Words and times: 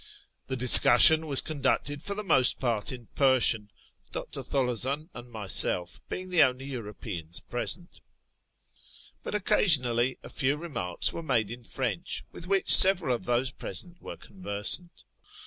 The 0.47 0.57
discussion 0.57 1.27
was 1.27 1.41
conducted 1.41 1.99
ibr 2.01 2.15
the 2.15 2.23
most 2.23 2.59
part 2.59 2.91
in 2.91 3.05
Persian, 3.13 3.69
])r. 4.15 4.25
Tholozan 4.31 5.09
and 5.13 5.29
myself 5.29 6.01
being 6.09 6.29
the 6.31 6.41
only 6.41 6.65
Europeans 6.65 7.39
jn 7.51 7.61
csent; 7.85 7.99
hut 9.23 9.35
occasionally 9.35 10.17
a 10.23 10.29
few 10.29 10.57
remarks 10.57 11.13
were 11.13 11.21
made 11.21 11.51
in 11.51 11.61
Inench, 11.61 12.23
with 12.31 12.47
which 12.47 12.73
several 12.73 13.15
of 13.15 13.25
those 13.25 13.51
present 13.51 14.01
were 14.01 14.17
conversant. 14.17 15.03